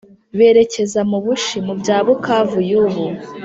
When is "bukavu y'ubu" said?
2.05-3.05